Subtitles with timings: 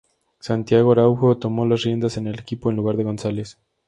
[0.39, 3.59] Santiago Araujo tomó las riendas del equipo en lugar González.